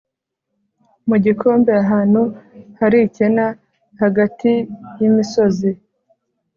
[1.07, 2.21] mu gikombe ahantu
[2.79, 3.45] hari ikena
[4.01, 4.51] hagati
[4.99, 5.69] y'imisozi